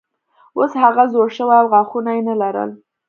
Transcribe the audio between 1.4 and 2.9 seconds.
و او غاښونه یې نه لرل.